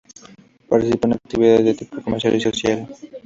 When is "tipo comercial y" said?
1.75-2.41